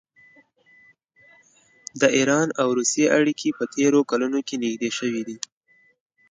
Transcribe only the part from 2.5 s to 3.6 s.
او روسیې اړیکې